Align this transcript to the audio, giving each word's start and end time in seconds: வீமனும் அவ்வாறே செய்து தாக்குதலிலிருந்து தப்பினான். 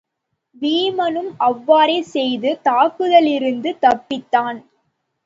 வீமனும் 0.55 1.29
அவ்வாறே 1.47 1.97
செய்து 2.05 2.61
தாக்குதலிலிருந்து 2.63 3.69
தப்பினான். 3.81 4.59